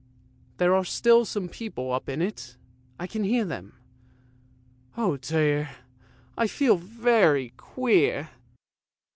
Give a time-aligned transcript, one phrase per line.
[0.57, 2.57] There are still some people up in it,
[2.99, 3.75] I can hear them.
[4.97, 5.69] O dear,
[6.35, 8.29] I feel very queer!